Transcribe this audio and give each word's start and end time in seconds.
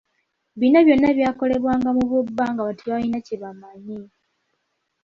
Bino 0.59 0.79
byonna 0.85 1.09
byakolebwanga 1.17 1.89
mu 1.97 2.03
bubba 2.09 2.43
nga 2.51 2.59
abantu 2.61 2.77
tebalina 2.81 3.17
kyebamanyi. 3.25 3.99